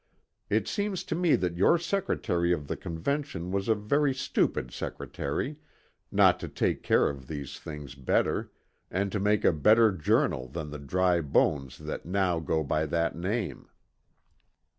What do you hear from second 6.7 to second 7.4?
care of